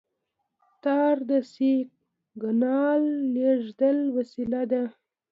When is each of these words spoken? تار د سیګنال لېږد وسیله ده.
تار 0.83 1.15
د 1.29 1.31
سیګنال 1.53 3.03
لېږد 3.35 3.81
وسیله 4.15 4.61
ده. 4.71 4.83